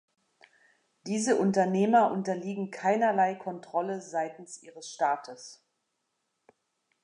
[1.05, 5.63] Diese Unternehmer unterliegen keinerlei Kontrolle seitens ihres Staates.